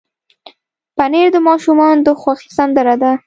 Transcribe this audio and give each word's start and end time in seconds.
پنېر 0.97 1.27
د 1.33 1.37
ماشومانو 1.47 2.01
د 2.07 2.09
خوښې 2.21 2.49
سندره 2.57 2.95
ده. 3.01 3.11